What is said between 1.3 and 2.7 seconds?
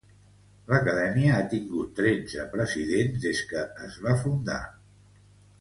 ha tingut tretze